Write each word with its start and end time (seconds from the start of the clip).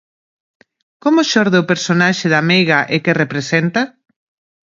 Como 1.03 1.27
xorde 1.31 1.57
o 1.61 1.67
personaxe 1.71 2.27
da 2.33 2.41
meiga 2.51 2.79
e 2.95 2.97
que 3.03 3.17
representa? 3.23 3.81